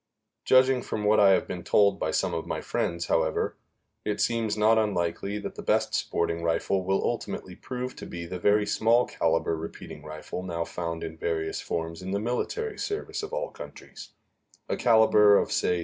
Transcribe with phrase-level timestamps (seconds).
[0.45, 3.55] Judging from what I have been told by some of my friends, however,
[4.03, 8.39] it seems not unlikely that the best sporting rifle will ultimately prove to be the
[8.39, 13.31] very small caliber repeating rifle now found in various forms in the military service of
[13.31, 14.09] all countries
[14.69, 15.79] a caliber of say